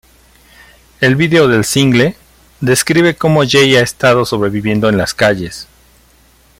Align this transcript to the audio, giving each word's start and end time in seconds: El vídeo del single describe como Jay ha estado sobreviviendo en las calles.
El 0.99 1.15
vídeo 1.15 1.47
del 1.47 1.63
single 1.63 2.15
describe 2.59 3.15
como 3.15 3.43
Jay 3.47 3.75
ha 3.75 3.81
estado 3.83 4.25
sobreviviendo 4.25 4.89
en 4.89 4.97
las 4.97 5.13
calles. 5.13 5.67